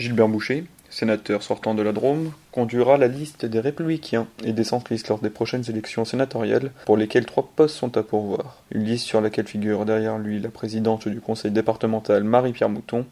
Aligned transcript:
Gilbert 0.00 0.28
Boucher, 0.28 0.64
sénateur 0.88 1.42
sortant 1.42 1.74
de 1.74 1.82
la 1.82 1.92
Drôme, 1.92 2.32
conduira 2.52 2.96
la 2.96 3.06
liste 3.06 3.44
des 3.44 3.60
républicains 3.60 4.26
et 4.42 4.54
des 4.54 4.64
centristes 4.64 5.08
lors 5.08 5.18
des 5.18 5.28
prochaines 5.28 5.68
élections 5.68 6.06
sénatoriales 6.06 6.72
pour 6.86 6.96
lesquelles 6.96 7.26
trois 7.26 7.50
postes 7.54 7.76
sont 7.76 7.98
à 7.98 8.02
pourvoir. 8.02 8.62
Une 8.70 8.84
liste 8.84 9.04
sur 9.04 9.20
laquelle 9.20 9.46
figure 9.46 9.84
derrière 9.84 10.16
lui 10.16 10.40
la 10.40 10.48
présidente 10.48 11.06
du 11.06 11.20
conseil 11.20 11.50
départemental 11.50 12.24
Marie-Pierre 12.24 12.70
Mouton 12.70 13.04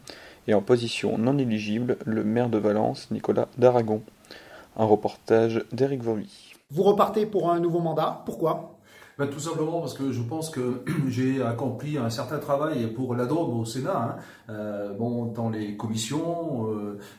et 0.47 0.55
en 0.55 0.63
position 0.63 1.19
non 1.19 1.37
éligible 1.37 1.97
le 2.05 2.23
maire 2.23 2.49
de 2.49 2.57
Valence 2.57 3.11
Nicolas 3.11 3.49
Daragon. 3.59 4.01
Un 4.75 4.85
reportage 4.85 5.63
d'Éric 5.71 6.01
Vauvy. 6.01 6.55
Vous 6.71 6.81
repartez 6.81 7.27
pour 7.27 7.51
un 7.51 7.59
nouveau 7.59 7.81
mandat, 7.81 8.23
pourquoi? 8.25 8.78
Ben, 9.19 9.27
tout 9.27 9.39
simplement 9.41 9.81
parce 9.81 9.93
que 9.93 10.13
je 10.13 10.21
pense 10.21 10.49
que 10.49 10.81
j'ai 11.09 11.43
accompli 11.43 11.97
un 11.97 12.09
certain 12.09 12.37
travail 12.37 12.87
pour 12.93 13.15
la 13.15 13.25
Drôme 13.25 13.59
au 13.59 13.65
Sénat. 13.65 14.15
Hein. 14.17 14.21
Euh, 14.49 14.93
bon, 14.93 15.25
dans 15.25 15.49
les 15.49 15.75
commissions 15.75 16.69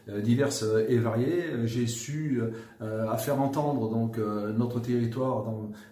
euh, 0.09 0.23
diverses 0.23 0.65
et 0.89 0.97
variées, 0.97 1.45
j'ai 1.65 1.87
su 1.87 2.41
euh, 2.81 3.17
faire 3.19 3.39
entendre 3.39 3.91
donc 3.91 4.19
notre 4.19 4.81
territoire 4.81 5.45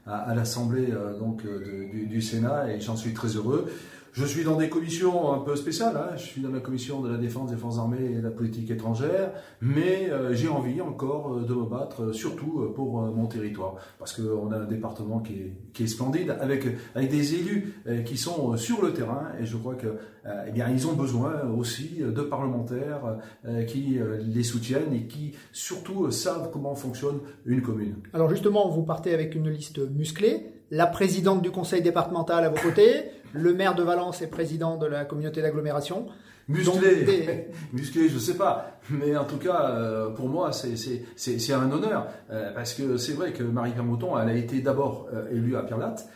à, 0.07 0.35
l'Assemblée 0.35 0.87
donc 1.21 1.43
du, 1.45 2.23
Sénat 2.23 2.73
et 2.73 2.81
j'en 2.81 2.97
suis 2.97 3.13
très 3.13 3.29
heureux. 3.29 3.71
Je 4.13 4.25
suis 4.25 4.45
dans 4.45 4.57
des 4.57 4.69
commissions 4.69 5.33
un 5.33 5.39
peu 5.39 5.55
spéciales. 5.57 5.97
Hein. 5.97 6.17
Je 6.17 6.23
suis 6.23 6.41
dans 6.41 6.51
la 6.51 6.61
commission 6.61 7.01
de 7.01 7.11
la 7.11 7.19
défense 7.19 7.51
des 7.51 7.57
forces 7.57 7.79
armées 7.79 8.13
et 8.13 8.17
de 8.17 8.23
la 8.23 8.31
politique 8.31 8.71
étrangère, 8.71 9.33
mais 9.61 10.11
euh, 10.11 10.35
j'ai 10.35 10.49
envie 10.49 10.81
encore 10.81 11.35
euh, 11.35 11.45
de 11.45 11.55
me 11.55 11.65
battre, 11.65 12.05
euh, 12.05 12.13
surtout 12.13 12.73
pour 12.75 13.03
mon 13.03 13.27
territoire, 13.27 13.77
parce 13.99 14.15
qu'on 14.15 14.51
a 14.53 14.57
un 14.57 14.65
département 14.65 15.21
qui 15.21 15.35
est, 15.35 15.53
qui 15.73 15.85
est 15.85 15.87
splendide, 15.87 16.37
avec 16.41 16.67
avec 16.95 17.11
des 17.11 17.35
élus 17.35 17.75
qui 18.05 18.17
sont 18.17 18.57
sur 18.57 18.83
le 18.83 18.93
terrain, 18.93 19.33
et 19.41 19.47
je 19.47 19.57
crois 19.57 19.75
que 19.75 19.99
eh 20.47 20.51
bien 20.51 20.69
ils 20.69 20.87
ont 20.87 20.93
besoin 20.93 21.43
aussi 21.57 22.01
de 22.01 22.23
parlementaires 22.23 23.19
qui 23.67 23.99
les 24.27 24.43
soutiennent 24.43 24.93
et 24.93 25.07
qui 25.07 25.35
surtout 25.53 26.11
savent 26.11 26.51
comment 26.53 26.75
fonctionne 26.75 27.21
une 27.47 27.63
commune. 27.63 27.97
Alors 28.13 28.29
justement, 28.29 28.69
vous 28.69 28.83
partez 28.83 29.15
avec 29.15 29.35
une 29.35 29.49
liste 29.49 29.79
musclée 29.79 30.58
la 30.71 30.87
présidente 30.87 31.43
du 31.43 31.51
conseil 31.51 31.83
départemental 31.83 32.45
à 32.45 32.49
vos 32.49 32.61
côtés, 32.61 33.11
le 33.33 33.55
maire 33.55 33.75
de 33.75 33.83
Valence 33.83 34.23
est 34.23 34.27
président 34.27 34.77
de 34.77 34.87
la 34.87 35.05
communauté 35.05 35.41
d'agglomération. 35.43 36.07
Musclé, 36.49 37.51
musclé, 37.75 38.09
je 38.09 38.19
sais 38.19 38.37
pas, 38.37 38.79
mais 38.91 39.17
en 39.17 39.25
tout 39.25 39.37
cas, 39.37 39.71
euh, 39.71 40.11
pour 40.11 40.29
moi, 40.29 40.51
c'est 40.53 41.53
un 41.53 41.71
honneur, 41.71 42.07
euh, 42.31 42.53
parce 42.55 42.75
que 42.75 42.97
c'est 42.97 43.13
vrai 43.13 43.33
que 43.33 43.43
Marie 43.43 43.73
Permouton, 43.73 44.19
elle 44.19 44.29
a 44.29 44.35
été 44.35 44.61
d'abord 44.61 45.09
euh, 45.13 45.31
élue 45.31 45.57
à 45.57 45.63
Pierre-Latte, 45.63 46.09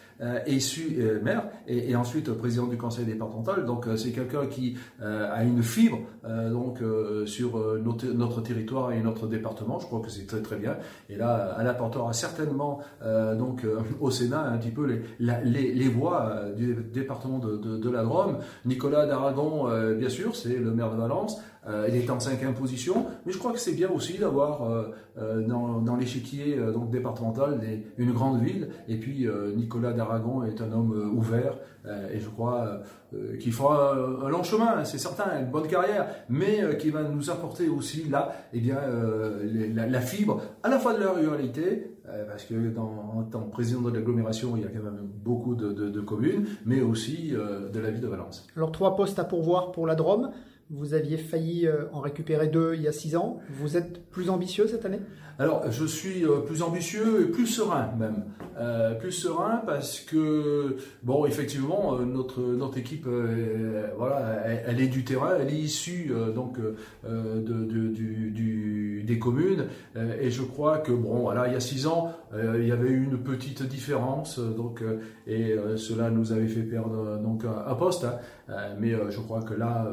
issu 0.47 0.99
euh, 1.01 1.21
maire 1.21 1.49
et, 1.67 1.91
et, 1.91 1.97
ensuite 1.97 2.31
président 2.31 2.69
du 2.69 2.77
conseil 2.77 3.05
départemental. 3.05 3.65
Donc 3.65 3.87
c'est 3.97 4.13
quelqu'un 4.13 4.47
qui 4.47 4.77
a 5.01 5.43
une 5.43 5.65
fibre 5.65 5.99
donc 6.25 6.79
sur 7.27 7.59
notre, 7.83 8.07
notre, 8.07 8.41
territoire 8.41 8.93
et 8.93 9.01
notre 9.01 9.27
département. 9.27 9.81
Je 9.81 9.87
crois 9.87 9.99
que 9.99 10.11
c'est 10.11 10.27
très 10.29 10.41
très 10.41 10.59
bien. 10.59 10.77
Et 11.09 11.17
là, 11.17 11.57
elle 11.59 11.67
apportera 11.67 12.13
certainement 12.13 12.83
donc 13.37 13.67
au 13.99 14.13
Sénat 14.13 14.43
un 14.43 14.59
petit 14.59 14.71
peu 14.71 14.87
les, 14.87 15.03
les, 15.19 15.73
les 15.73 15.89
voix 15.89 16.45
du 16.57 16.77
département 16.93 17.41
de, 17.41 17.57
de, 17.57 17.79
de, 17.79 17.91
la 17.91 18.05
Drôme. 18.05 18.39
Nicolas 18.65 19.07
d'Aragon, 19.07 19.67
bien 19.97 20.09
sûr, 20.09 20.22
c'est 20.33 20.57
le 20.57 20.71
maire 20.73 20.91
de 20.91 20.97
Valence. 20.97 21.41
Euh, 21.69 21.87
il 21.89 21.97
est 21.97 22.11
en 22.11 22.19
cinquième 22.19 22.55
position, 22.55 23.07
mais 23.25 23.33
je 23.33 23.39
crois 23.39 23.53
que 23.53 23.59
c'est 23.59 23.75
bien 23.75 23.89
aussi 23.89 24.19
d'avoir 24.19 24.65
euh, 24.65 24.91
euh, 25.19 25.47
dans, 25.47 25.97
l'échiquier 25.97 26.59
départemental 26.91 27.61
une 27.99 28.13
grande 28.13 28.43
ville. 28.43 28.69
Et 28.89 28.97
puis 28.97 29.29
Nicolas 29.57 29.93
d'Aragon 29.93 30.45
est 30.45 30.61
un 30.61 30.73
homme 30.73 31.13
ouvert 31.15 31.59
et 32.13 32.19
je 32.19 32.29
crois 32.29 32.81
qu'il 33.41 33.53
fera 33.53 33.95
un 33.95 34.29
long 34.29 34.43
chemin, 34.43 34.85
c'est 34.85 34.99
certain, 34.99 35.41
une 35.41 35.51
bonne 35.51 35.67
carrière, 35.67 36.07
mais 36.29 36.77
qui 36.79 36.91
va 36.91 37.03
nous 37.03 37.31
apporter 37.31 37.69
aussi 37.69 38.09
là, 38.09 38.33
eh 38.53 38.61
bien, 38.61 38.79
la, 39.75 40.01
fibre 40.01 40.41
à 40.63 40.69
la 40.69 40.79
fois 40.79 40.95
de 40.95 41.01
la 41.01 41.13
ruralité, 41.13 41.97
parce 42.29 42.45
que 42.45 42.55
en 42.79 43.23
tant 43.25 43.43
que 43.43 43.51
président 43.51 43.81
de 43.83 43.91
l'agglomération, 43.91 44.57
il 44.57 44.63
y 44.63 44.67
a 44.67 44.69
quand 44.69 44.83
même 44.83 45.09
beaucoup 45.25 45.55
de, 45.55 45.73
de, 45.73 45.89
de 45.89 46.01
communes, 46.01 46.47
mais 46.67 46.81
aussi 46.81 47.31
de 47.31 47.81
la 47.81 47.91
ville 47.91 48.01
de 48.01 48.09
Valence. 48.09 48.47
Alors 48.57 48.73
trois 48.73 48.97
postes 48.97 49.19
à 49.19 49.25
pourvoir 49.25 49.73
pour 49.73 49.87
la 49.87 49.95
Drôme. 49.95 50.31
Vous 50.75 50.95
aviez 50.95 51.19
failli 51.19 51.67
euh, 51.67 51.85
en 51.93 52.01
récupérer 52.01 52.49
deux 52.49 52.75
il 52.75 52.81
y 52.81 52.89
a 52.89 52.93
six 52.93 53.15
ans. 53.15 53.41
Vous 53.51 53.77
êtes 53.77 54.03
plus 54.09 54.31
ambitieux 54.31 54.67
cette 54.67 54.87
année? 54.87 55.01
Alors, 55.39 55.71
je 55.71 55.85
suis 55.85 56.25
euh, 56.25 56.39
plus 56.41 56.63
ambitieux 56.63 57.23
et 57.23 57.31
plus 57.31 57.47
serein 57.47 57.91
même. 57.99 58.25
Euh, 58.59 58.95
plus 58.95 59.13
serein 59.13 59.61
parce 59.67 60.01
que, 60.01 60.77
bon, 61.03 61.27
effectivement, 61.27 61.99
notre, 61.99 62.41
notre 62.41 62.79
équipe, 62.79 63.07
voilà, 63.99 64.43
elle, 64.67 64.81
est 64.81 64.89
du 64.89 65.05
terrain, 65.05 65.33
elle 65.39 65.53
est 65.53 65.59
issue 65.59 66.13
donc 66.35 66.59
de, 67.05 69.03
des 69.03 69.19
communes. 69.19 69.67
et 70.21 70.31
je 70.31 70.43
crois 70.43 70.79
que, 70.79 70.93
bon, 70.93 71.21
voilà, 71.21 71.49
il 71.49 71.55
y 71.55 71.57
a 71.57 71.61
six 71.61 71.87
ans, 71.87 72.13
il 72.35 72.67
y 72.67 72.73
avait 72.73 72.91
eu 72.91 73.05
une 73.05 73.19
petite 73.19 73.63
différence. 73.63 74.39
donc, 74.39 74.83
et 75.27 75.57
cela 75.77 76.11
nous 76.11 76.33
avait 76.33 76.49
fait 76.49 76.63
perdre 76.63 77.19
donc, 77.19 77.45
un, 77.45 77.75
poste. 77.75 78.05
Hein. 78.05 78.19
mais 78.79 78.95
je 79.11 79.21
crois 79.21 79.43
que 79.43 79.55
là 79.55 79.91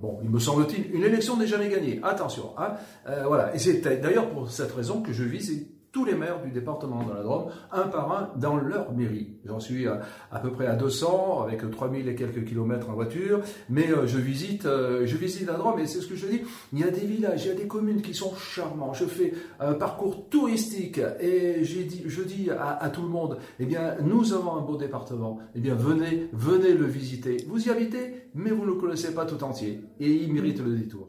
bon, 0.00 0.18
il 0.22 0.30
me 0.30 0.38
semble-t-il, 0.38 0.94
une 0.94 1.04
élection 1.04 1.36
n'est 1.36 1.46
jamais 1.46 1.68
gagnée. 1.68 2.00
Attention. 2.02 2.52
Hein 2.58 2.74
euh, 3.08 3.24
voilà. 3.26 3.54
Et 3.54 3.58
c'est 3.58 3.80
d'ailleurs 3.80 4.30
pour 4.30 4.50
cette 4.50 4.72
raison 4.72 5.02
que 5.02 5.12
je 5.12 5.24
vise 5.24 5.66
tous 5.96 6.04
les 6.04 6.14
maires 6.14 6.42
du 6.42 6.50
département 6.50 7.02
de 7.04 7.14
la 7.14 7.22
Drôme, 7.22 7.46
un 7.72 7.84
par 7.84 8.12
un, 8.12 8.38
dans 8.38 8.58
leur 8.58 8.92
mairie. 8.92 9.38
J'en 9.46 9.60
suis 9.60 9.86
à, 9.86 10.38
peu 10.42 10.50
près 10.50 10.66
à 10.66 10.76
200, 10.76 11.44
avec 11.44 11.70
3000 11.70 12.06
et 12.06 12.14
quelques 12.14 12.44
kilomètres 12.44 12.90
en 12.90 12.92
voiture, 12.92 13.40
mais 13.70 13.88
euh, 13.90 14.06
je 14.06 14.18
visite 14.18 14.66
euh, 14.66 15.06
je 15.06 15.16
visite 15.16 15.46
la 15.46 15.54
Drôme, 15.54 15.78
et 15.78 15.86
c'est 15.86 16.02
ce 16.02 16.06
que 16.06 16.14
je 16.14 16.26
dis, 16.26 16.42
il 16.74 16.80
y 16.80 16.84
a 16.84 16.90
des 16.90 17.06
villages, 17.06 17.46
il 17.46 17.48
y 17.48 17.50
a 17.50 17.54
des 17.54 17.66
communes 17.66 18.02
qui 18.02 18.12
sont 18.12 18.34
charmants. 18.36 18.92
Je 18.92 19.06
fais 19.06 19.32
un 19.58 19.72
parcours 19.72 20.28
touristique, 20.28 21.00
et 21.18 21.62
dit, 21.62 22.02
je 22.04 22.22
dis 22.22 22.50
à, 22.50 22.90
tout 22.90 23.00
le 23.00 23.08
monde, 23.08 23.38
eh 23.58 23.64
bien, 23.64 23.96
nous 24.02 24.34
avons 24.34 24.54
un 24.54 24.60
beau 24.60 24.76
département, 24.76 25.38
eh 25.54 25.60
bien, 25.60 25.74
venez, 25.74 26.28
venez 26.34 26.74
le 26.74 26.84
visiter. 26.84 27.38
Vous 27.48 27.68
y 27.68 27.70
habitez, 27.70 28.28
mais 28.34 28.50
vous 28.50 28.66
ne 28.66 28.72
le 28.72 28.74
connaissez 28.74 29.14
pas 29.14 29.24
tout 29.24 29.42
entier, 29.42 29.80
et 29.98 30.10
il 30.10 30.30
mérite 30.30 30.62
le 30.62 30.76
détour. 30.76 31.08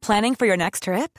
Planning 0.00 0.34
for 0.34 0.46
your 0.46 0.56
next 0.56 0.84
trip? 0.84 1.18